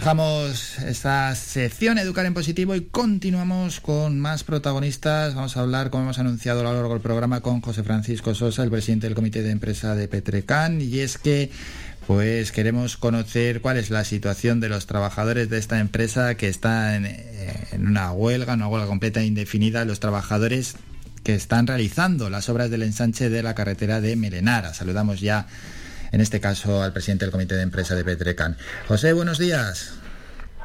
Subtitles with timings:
[0.00, 5.34] Dejamos esta sección Educar en Positivo y continuamos con más protagonistas.
[5.34, 8.62] Vamos a hablar, como hemos anunciado a lo largo del programa, con José Francisco Sosa,
[8.62, 10.80] el presidente del Comité de Empresa de Petrecan.
[10.80, 11.50] Y es que
[12.06, 16.96] pues queremos conocer cuál es la situación de los trabajadores de esta empresa que está
[16.96, 20.76] en, en, una huelga, una huelga completa e indefinida, los trabajadores
[21.24, 24.72] que están realizando las obras del ensanche de la carretera de Melenara.
[24.72, 25.46] Saludamos ya
[26.12, 28.56] en este caso al presidente del comité de empresa de Petrecan.
[28.88, 29.94] José, buenos días.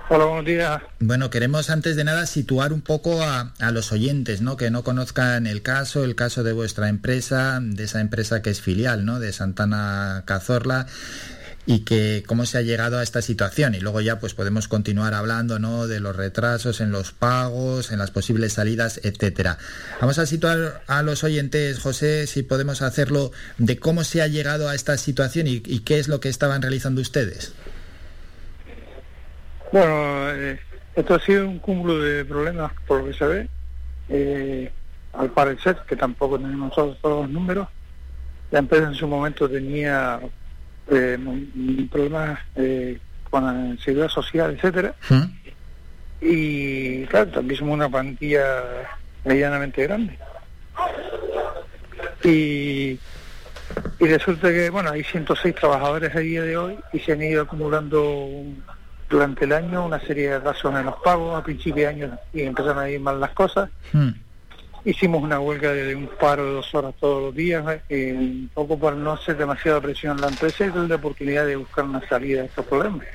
[0.07, 0.81] Hola, buenos días.
[0.99, 4.55] Bueno, queremos antes de nada situar un poco a, a, los oyentes, ¿no?
[4.55, 8.61] Que no conozcan el caso, el caso de vuestra empresa, de esa empresa que es
[8.61, 9.19] filial, ¿no?
[9.19, 10.85] De Santana Cazorla
[11.65, 13.75] y que cómo se ha llegado a esta situación.
[13.75, 17.99] Y luego ya pues podemos continuar hablando no de los retrasos en los pagos en
[17.99, 19.57] las posibles salidas etcétera.
[19.99, 24.69] Vamos a situar a los oyentes José si podemos hacerlo de cómo se ha llegado
[24.69, 27.53] a esta situación y, qué es lo que estaban realizando ustedes.
[29.71, 30.59] Bueno eh,
[30.95, 33.49] esto ha sido un cúmulo de problemas por lo que se ve.
[34.09, 34.71] Eh,
[35.13, 37.67] al parecer que tampoco tenemos todos los números
[38.51, 40.19] la empresa en su momento tenía
[40.87, 41.17] eh,
[41.91, 44.93] problemas eh, con la seguridad social, etcétera.
[45.09, 45.23] ¿Mm?
[46.21, 48.63] Y claro, también somos una plantilla
[49.23, 50.17] medianamente grande.
[52.23, 52.99] Y,
[53.99, 57.43] y resulta que, bueno, hay 106 trabajadores a día de hoy y se han ido
[57.43, 58.27] acumulando
[59.09, 62.41] durante el año una serie de razones en los pagos a principio de año y
[62.41, 63.69] empezaron a ir mal las cosas.
[63.93, 64.09] ¿Mm?
[64.85, 68.77] Hicimos una huelga de un paro de dos horas todos los días, eh, un poco
[68.77, 72.07] para no hacer demasiada presión en la empresa y darle la oportunidad de buscar una
[72.07, 73.07] salida a estos problemas.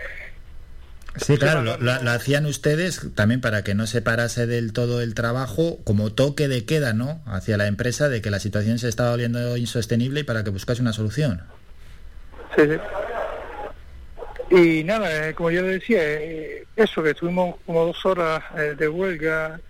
[1.16, 5.00] Sí, claro, lo, lo, lo, hacían ustedes también para que no se parase del todo
[5.00, 7.20] el trabajo como toque de queda, ¿no?
[7.24, 10.82] Hacia la empresa de que la situación se estaba volviendo insostenible y para que buscase
[10.82, 11.42] una solución.
[12.56, 14.56] Sí, sí.
[14.56, 18.42] Y nada, eh, como yo le decía, eh, eso que estuvimos como dos horas
[18.76, 19.60] de huelga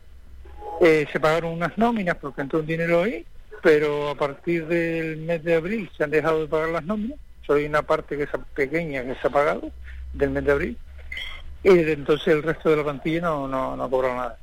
[0.80, 3.26] eh, se pagaron unas nóminas porque entró un dinero ahí,
[3.62, 7.18] pero a partir del mes de abril se han dejado de pagar las nóminas.
[7.46, 9.70] Soy una parte que es pequeña que se ha pagado
[10.14, 10.78] del mes de abril.
[11.62, 14.38] Y entonces el resto de la plantilla no, no, no ha cobrado nada.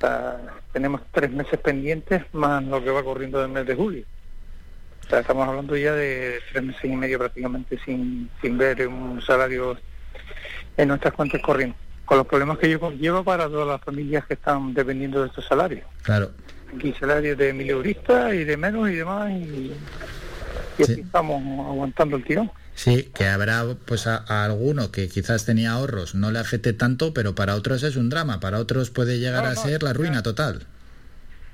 [0.00, 0.40] Sea,
[0.72, 4.04] tenemos tres meses pendientes más lo que va corriendo del mes de julio.
[5.06, 9.22] O sea, estamos hablando ya de tres meses y medio prácticamente sin, sin ver un
[9.22, 9.78] salario
[10.76, 14.34] en nuestras cuentas corrientes con los problemas que yo conlleva para todas las familias que
[14.34, 15.84] están dependiendo de estos salarios.
[16.02, 16.30] Claro.
[16.74, 19.74] Aquí salarios de mileuristas y de menos y demás, y, y
[20.78, 20.82] sí.
[20.84, 22.50] así estamos aguantando el tirón.
[22.74, 27.12] Sí, que habrá pues a, a, alguno que quizás tenía ahorros, no le afecte tanto,
[27.12, 30.16] pero para otros es un drama, para otros puede llegar no, a ser la ruina
[30.16, 30.22] ya.
[30.22, 30.66] total.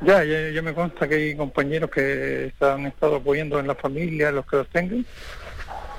[0.05, 4.33] Ya, ya, ya, me consta que hay compañeros que han estado apoyando en la familia,
[4.33, 5.07] los que los tengan,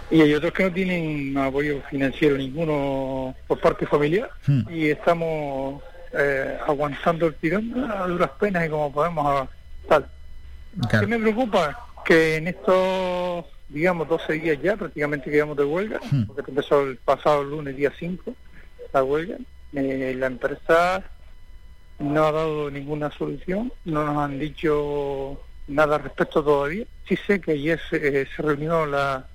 [0.10, 4.62] y hay otros que no tienen apoyo financiero ninguno por parte familiar hmm.
[4.70, 5.82] y estamos
[6.14, 9.50] eh, aguantando el tirón a duras penas y como podemos
[9.88, 10.08] tal.
[10.90, 11.00] Claro.
[11.00, 11.88] ¿Qué me preocupa?
[12.06, 16.24] Que en estos, digamos, 12 días ya prácticamente quedamos de huelga, hmm.
[16.26, 18.36] porque empezó el pasado lunes, día 5,
[18.94, 19.38] la huelga,
[19.74, 21.04] eh, la empresa
[22.00, 26.86] no ha dado ninguna solución, no nos han dicho nada al respecto todavía.
[27.08, 29.26] Sí sé que ayer se, eh, se reunió la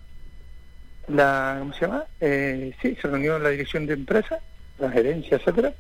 [1.09, 2.05] la ¿cómo se llama?
[2.21, 4.39] Eh, sí, se reunió la dirección de empresa,
[4.79, 5.73] la gerencia, etcétera,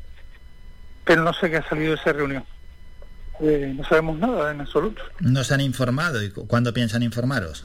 [1.04, 2.44] pero no sé qué ha salido de esa reunión.
[3.40, 5.02] Eh, no sabemos nada en absoluto.
[5.20, 6.22] ¿No se han informado?
[6.22, 7.64] ¿Y cuándo piensan informaros?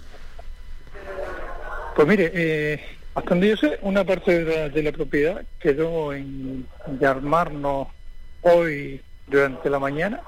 [1.96, 2.84] Pues mire, eh,
[3.16, 6.68] hasta donde yo sé, una parte de la, de la propiedad quedó en
[7.00, 7.88] llamarnos
[8.42, 10.22] hoy durante la mañana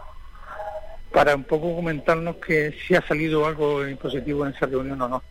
[1.12, 5.24] para un poco comentarnos que si ha salido algo positivo en esa reunión o no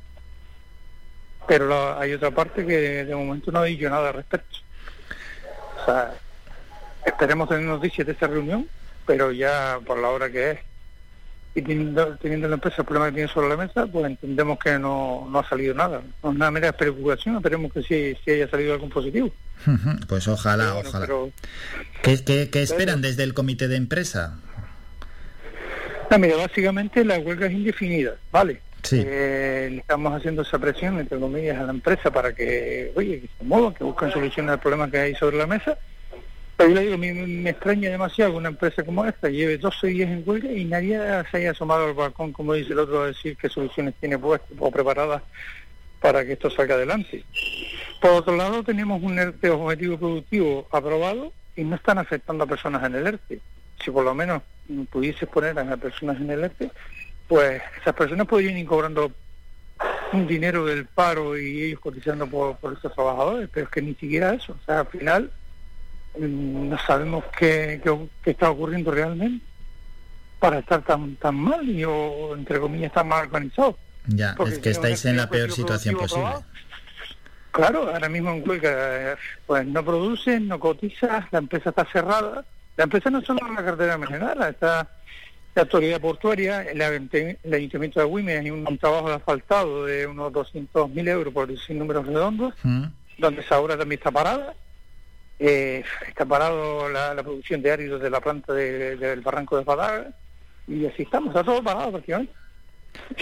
[1.47, 4.59] pero lo, hay otra parte que de momento no ha dicho nada al respecto.
[5.83, 6.15] O sea,
[7.05, 8.67] esperemos tener noticias de esta reunión,
[9.07, 10.59] pero ya por la hora que es,
[11.55, 14.77] y teniendo, teniendo la empresa el problema que tiene sobre la mesa, pues entendemos que
[14.79, 16.03] no, no ha salido nada.
[16.23, 19.33] No es una mera preocupación, esperemos que sí, sí haya salido algo positivo.
[20.09, 21.07] Pues ojalá, bueno, ojalá.
[21.07, 21.31] Pero,
[22.03, 24.39] ¿Qué, qué, qué esperan desde el comité de empresa?
[26.11, 28.61] No, mira, básicamente la huelga es indefinida, ¿vale?
[28.93, 33.45] Eh, estamos haciendo esa presión, entre comillas, a la empresa para que, oye, que se
[33.45, 35.79] muevan, que busquen soluciones al problema que hay sobre la mesa.
[36.57, 39.87] Pero yo le digo, me, me extraña demasiado que una empresa como esta lleve 12
[39.89, 40.99] días en huelga y nadie
[41.31, 44.51] se haya asomado al balcón, como dice el otro, a decir qué soluciones tiene puestas
[44.59, 45.23] o preparadas
[46.01, 47.25] para que esto salga adelante.
[48.01, 52.85] Por otro lado, tenemos un ERTE objetivo productivo aprobado y no están afectando a personas
[52.85, 53.41] en el ERTE.
[53.83, 54.43] Si por lo menos
[54.91, 56.71] pudiese poner a personas en el ERTE,
[57.29, 59.13] pues esas personas podrían ir cobrando
[60.13, 63.95] un dinero del paro y ellos cotizando por, por esos trabajadores, pero es que ni
[63.95, 64.53] siquiera eso.
[64.53, 65.33] O sea, al final
[66.19, 67.81] mm, no sabemos qué,
[68.23, 69.45] qué, está ocurriendo realmente
[70.39, 73.79] para estar tan tan mal y o entre comillas tan mal organizado.
[74.07, 76.29] Ya, es que estáis en la peor situación posible.
[77.51, 79.17] claro, ahora mismo en Cuenca
[79.47, 82.45] pues no producen, no cotizas, la empresa está cerrada.
[82.77, 84.89] La empresa no solo en la cartera general, está
[85.55, 91.09] la autoridad portuaria, el, Ayuntamiento de Wime hay un, trabajo de asfaltado de unos 200.000
[91.09, 92.85] euros por decir números redondos, mm.
[93.19, 94.55] donde esa obra también está parada.
[95.39, 100.13] Eh, está parado la, producción de áridos de la planta del barranco de Fadaga
[100.67, 102.33] y así estamos, está todo parado prácticamente.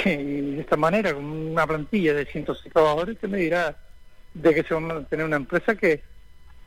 [0.05, 3.75] Y de esta manera, con una plantilla de 106 trabajadores, que me dirá
[4.35, 6.03] de que se va a tener una empresa que,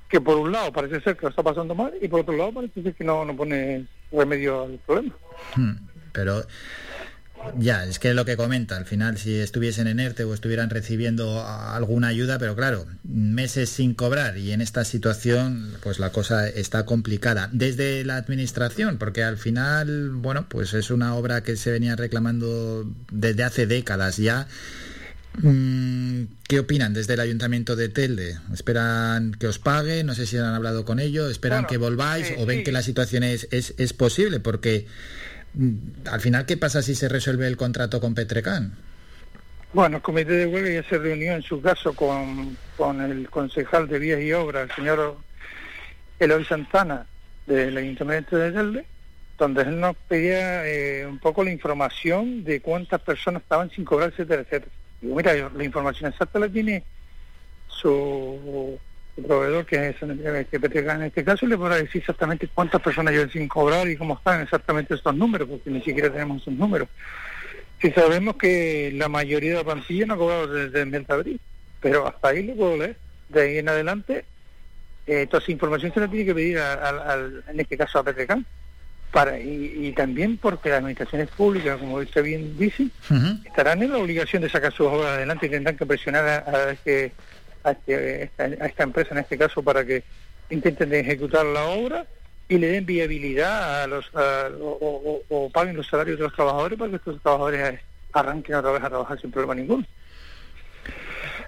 [0.09, 2.53] que por un lado parece ser que lo está pasando mal y por otro lado
[2.53, 5.15] parece ser que no, no pone remedio al problema.
[5.55, 5.75] Hmm,
[6.11, 6.45] pero
[7.57, 11.45] ya, es que lo que comenta, al final si estuviesen en ERTE o estuvieran recibiendo
[11.45, 16.85] alguna ayuda, pero claro, meses sin cobrar y en esta situación pues la cosa está
[16.85, 17.49] complicada.
[17.51, 22.85] Desde la administración, porque al final, bueno, pues es una obra que se venía reclamando
[23.11, 24.47] desde hace décadas ya.
[25.37, 28.37] Mm, ¿Qué opinan desde el Ayuntamiento de Telde?
[28.53, 30.03] ¿Esperan que os pague?
[30.03, 31.29] No sé si han hablado con ellos.
[31.31, 34.39] ¿Esperan que volváis o ven que la situación es, es, es posible?
[34.39, 34.87] Porque
[35.55, 38.73] Mm, al final, ¿qué pasa si se resuelve el contrato con Petrecan?
[39.73, 43.87] Bueno, el comité de huelga ya se reunió en su caso con, con el concejal
[43.87, 45.17] de Vías y Obras, el señor
[46.19, 47.05] Eloy Santana,
[47.45, 48.85] del Ayuntamiento de Telde,
[49.37, 54.09] donde él nos pedía eh, un poco la información de cuántas personas estaban sin cobrar,
[54.11, 54.71] etcétera, etcétera.
[55.01, 56.83] Digo, mira, la información exacta la tiene
[57.67, 58.79] su
[59.15, 63.47] proveedor, que es que en este caso, le podrá decir exactamente cuántas personas llevan sin
[63.47, 66.89] cobrar y cómo están exactamente estos números, porque ni siquiera tenemos esos números.
[67.81, 71.13] Si sabemos que la mayoría de la plantilla no ha cobrado desde el mes de
[71.13, 71.41] abril,
[71.81, 72.97] pero hasta ahí lo puedo leer.
[73.29, 74.25] De ahí en adelante,
[75.07, 78.45] eh, toda esa información se la tiene que pedir al, en este caso a Petrecan.
[79.15, 82.89] Para, y, también porque las administraciones públicas, como usted bien dice,
[83.45, 86.75] estarán en la obligación de sacar sus obras adelante y tendrán que presionar a, a
[86.75, 87.13] que
[87.65, 90.03] este, a, esta, empresa en este caso para que
[90.49, 92.05] intenten ejecutar la obra
[92.49, 96.97] y le den viabilidad a los o, paguen los salarios de los trabajadores para que
[96.97, 97.79] estos trabajadores
[98.11, 99.85] arranquen otra vez a trabajar sin problema ninguno.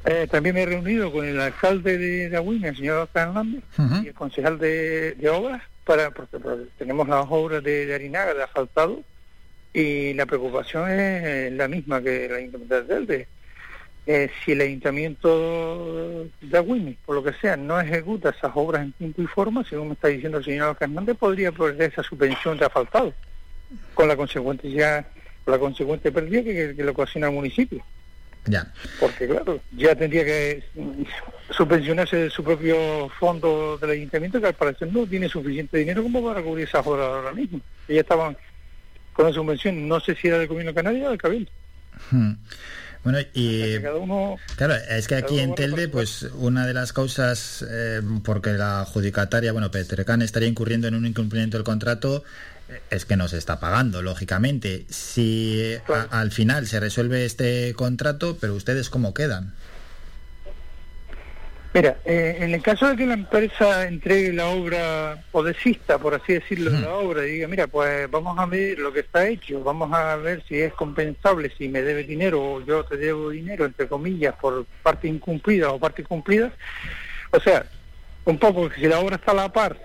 [0.05, 3.63] Eh, también me he reunido con el alcalde de, de el señor Oscar Hernández,
[4.03, 6.37] y el concejal de, obras, para porque,
[6.77, 9.01] tenemos las obras de, de Arinaga, de asfaltado,
[9.73, 13.27] y la preocupación es la misma que la Independencia de
[14.09, 18.93] eh, si el ayuntamiento de Agüimi, por lo que sea, no ejecuta esas obras en
[18.93, 22.65] tiempo y forma, según me está diciendo el señor Hernández, podría perder esa subvención de
[22.65, 23.13] asfaltado,
[23.93, 25.05] con la consecuente ya,
[25.45, 27.83] la consecuente pérdida que, lo ocasiona el municipio.
[28.47, 28.71] Ya.
[28.99, 30.63] Porque claro, ya tendría que
[31.51, 36.23] subvencionarse de su propio fondo del ayuntamiento, que al parecer no tiene suficiente dinero como
[36.25, 37.59] para cubrir esas obras ahora mismo.
[37.87, 38.37] Ya estaban
[39.13, 41.51] con la subvención, no sé si era del gobierno canario o del cabildo.
[42.11, 42.33] Hmm.
[43.03, 43.77] Bueno, y
[44.57, 49.53] claro, es que aquí en Telde, pues una de las causas, eh, porque la adjudicataria,
[49.53, 52.25] bueno, Petrecan estaría incurriendo en un incumplimiento del contrato,
[52.89, 54.85] es que no se está pagando, lógicamente.
[54.89, 55.75] Si
[56.11, 59.53] al final se resuelve este contrato, pero ustedes cómo quedan.
[61.73, 66.15] Mira, eh, en el caso de que la empresa entregue la obra o desista, por
[66.15, 69.27] así decirlo, de la obra y diga, mira, pues vamos a ver lo que está
[69.27, 73.29] hecho, vamos a ver si es compensable, si me debe dinero o yo te debo
[73.29, 76.51] dinero, entre comillas, por parte incumplida o parte cumplida.
[77.31, 77.65] O sea,
[78.25, 79.77] un poco que si la obra está a la par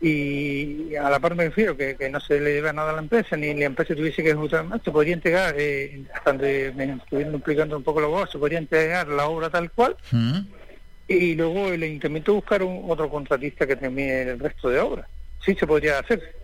[0.00, 3.36] y a la par me refiero que, no se le debe nada a la empresa,
[3.36, 7.34] ni la empresa tuviese que ejecutar más, se podría entregar, eh, hasta donde me estuvieron
[7.34, 9.96] explicando un poco lo que se podría entregar la obra tal cual
[11.08, 15.06] y luego el ayuntamiento buscar otro contratista que termine el resto de obras.
[15.44, 16.36] Sí se podría hacer.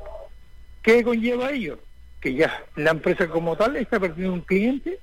[0.83, 1.79] ¿Qué conlleva ello?
[2.21, 4.99] Que ya la empresa como tal está perdiendo un cliente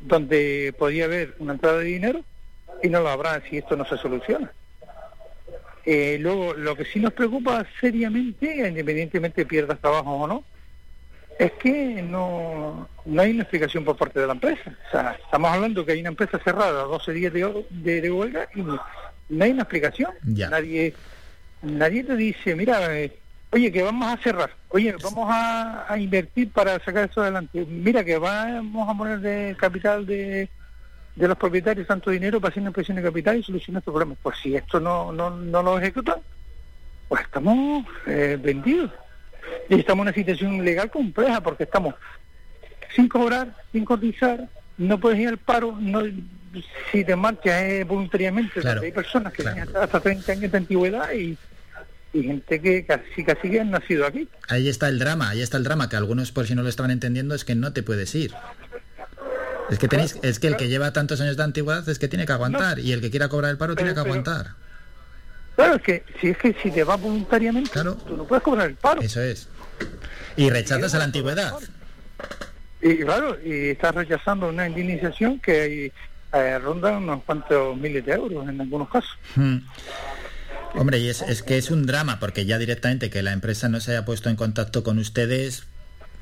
[0.00, 2.24] donde podría haber una entrada de dinero
[2.82, 4.50] y no lo habrá si esto no se soluciona.
[5.84, 10.44] Eh, luego, lo que sí nos preocupa seriamente, independientemente pierdas trabajo o no,
[11.38, 14.76] es que no, no hay una explicación por parte de la empresa.
[14.88, 18.62] O sea, estamos hablando que hay una empresa cerrada, 12 días de, de, huelga, y
[18.62, 18.78] no
[19.40, 20.12] hay una explicación.
[20.22, 20.94] Nadie
[21.62, 23.16] nadie te dice, mira, eh,
[23.50, 27.64] oye, que vamos a cerrar, oye, vamos a, invertir para sacar eso adelante.
[27.66, 30.48] Mira, que vamos a poner de capital de,
[31.14, 34.18] de los propietarios tanto dinero para hacer una impresión de capital y solucionar estos problemas.
[34.22, 36.20] Pues si esto no, no, no lo ejecutan,
[37.08, 38.90] pues estamos eh, vendidos.
[39.68, 41.94] Y estamos en una situación legal compleja porque estamos
[42.94, 46.02] sin cobrar, sin cotizar, no puedes ir al paro, no
[46.90, 48.60] si te marchas es voluntariamente.
[48.66, 51.38] hay personas que tienen hasta 30 años de antigüedad y,
[52.12, 54.28] gente que casi casi que han nacido aquí.
[54.48, 56.90] Ahí está el drama, ahí está el drama, que algunos por si no lo estaban
[56.90, 58.32] entendiendo es que no te puedes ir.
[59.70, 62.26] Es que tenéis, es que el que lleva tantos años de antigüedad es que tiene
[62.26, 64.54] que aguantar y el que quiera cobrar el paro tiene que aguantar.
[65.56, 68.74] Claro, es que si es que si te vas voluntariamente, tú no puedes cobrar el
[68.76, 69.00] paro.
[69.00, 69.48] Eso es.
[70.36, 71.54] Y rechazas a la antigüedad.
[72.80, 75.92] Y claro, y estás rechazando una indemnización que
[76.32, 79.16] eh, ronda unos cuantos miles de euros en algunos casos.
[79.36, 79.58] Hmm.
[80.74, 83.80] Hombre, y es, es que es un drama, porque ya directamente que la empresa no
[83.80, 85.64] se haya puesto en contacto con ustedes,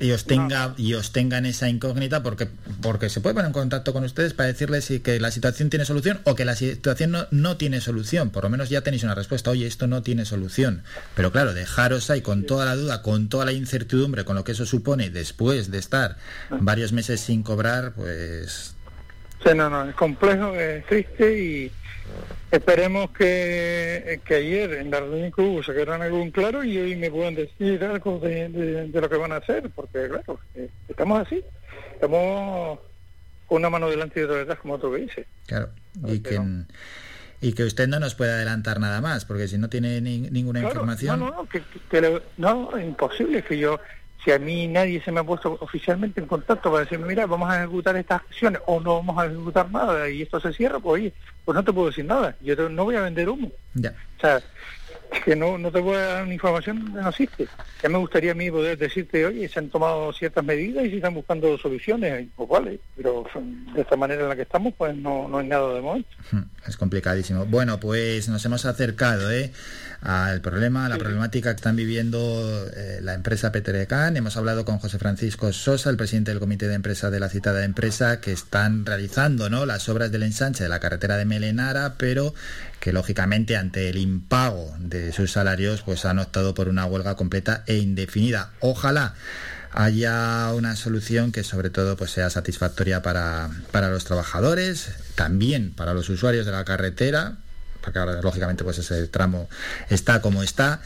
[0.01, 2.47] y os tenga y os tengan esa incógnita porque
[2.81, 5.85] porque se puede poner en contacto con ustedes para decirles si que la situación tiene
[5.85, 8.31] solución o que la situación no, no tiene solución.
[8.31, 9.51] Por lo menos ya tenéis una respuesta.
[9.51, 10.83] Oye esto no tiene solución.
[11.15, 14.53] Pero claro dejaros ahí con toda la duda con toda la incertidumbre con lo que
[14.53, 16.17] eso supone después de estar
[16.49, 18.75] varios meses sin cobrar pues
[19.43, 21.71] sí no no es complejo es triste y
[22.51, 27.09] Esperemos que, que ayer en la reunión que hubo sacaran algún claro y hoy me
[27.09, 31.41] puedan decir algo de, lo que van a hacer, porque claro, eh, estamos así,
[31.93, 32.79] estamos
[33.47, 35.27] con una mano delante y otra detrás, como otro que dice.
[35.47, 35.69] Claro,
[36.05, 36.39] y que,
[37.39, 41.19] y que usted no nos puede adelantar nada más, porque si no tiene ninguna información...
[41.19, 43.79] No, no, no, que, no, imposible, que yo
[44.23, 47.49] si a mí nadie se me ha puesto oficialmente en contacto para decirme, mira, vamos
[47.49, 51.01] a ejecutar estas acciones o no vamos a ejecutar nada y esto se cierra, pues
[51.01, 51.13] oye,
[51.43, 52.35] pues no te puedo decir nada.
[52.41, 53.51] Yo no voy a vender humo.
[53.73, 53.93] Ya.
[54.17, 54.41] O sea,
[55.23, 57.47] que no, no te puedo dar una información que no existe.
[57.83, 60.95] Ya me gustaría a mí poder decirte, oye, se han tomado ciertas medidas y se
[60.97, 63.25] están buscando soluciones, pues vale, pero
[63.75, 66.09] de esta manera en la que estamos, pues no, no hay nada de momento.
[66.31, 67.45] Hmm, es complicadísimo.
[67.45, 69.51] Bueno, pues nos hemos acercado ¿eh?
[70.01, 74.17] al problema, a la problemática que están viviendo eh, la empresa Petrecan.
[74.17, 77.63] Hemos hablado con José Francisco Sosa, el presidente del comité de empresa de la citada
[77.63, 79.65] empresa, que están realizando ¿no?
[79.65, 82.33] las obras del ensanche de la carretera de Melenara, pero
[82.81, 87.63] que lógicamente ante el impago de sus salarios pues han optado por una huelga completa
[87.67, 88.49] e indefinida.
[88.59, 89.13] Ojalá
[89.71, 95.93] haya una solución que sobre todo pues sea satisfactoria para, para los trabajadores, también para
[95.93, 97.37] los usuarios de la carretera,
[97.81, 99.47] porque ahora lógicamente pues ese tramo
[99.89, 100.81] está como está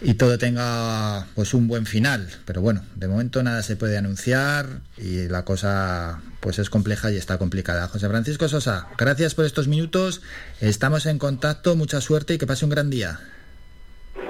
[0.00, 2.26] y todo tenga pues un buen final.
[2.46, 7.16] Pero bueno, de momento nada se puede anunciar y la cosa pues es compleja y
[7.16, 7.88] está complicada.
[7.88, 10.22] José Francisco Sosa, gracias por estos minutos.
[10.60, 13.20] Estamos en contacto, mucha suerte y que pase un gran día.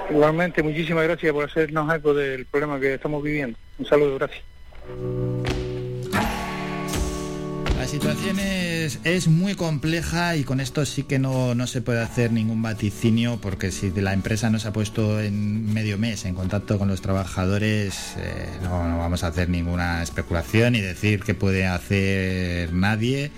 [0.09, 3.57] Igualmente, muchísimas gracias por hacernos eco del problema que estamos viviendo.
[3.77, 4.43] Un saludo, gracias.
[7.77, 8.68] La situación es,
[9.27, 13.91] muy compleja y con esto sí que no, se puede hacer ningún vaticinio porque si
[13.91, 18.47] la empresa no se ha puesto en medio mes en contacto con los trabajadores, eh,
[18.63, 23.31] no, vamos a hacer ninguna especulación y decir qué puede hacer nadie.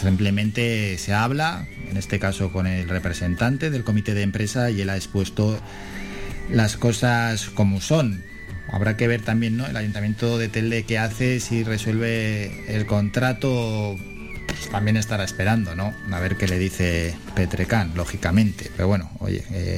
[0.00, 4.90] Simplemente se habla, en este caso con el representante del comité de empresa y él
[4.90, 5.58] ha expuesto
[6.50, 8.22] las cosas como son
[8.74, 9.66] Habrá que ver también ¿no?
[9.66, 13.96] el ayuntamiento de Telde qué hace, si resuelve el contrato,
[14.70, 15.94] también estará esperando, ¿no?
[16.12, 18.70] A ver qué le dice Petrecán, lógicamente.
[18.76, 19.72] Pero bueno, oye, eh,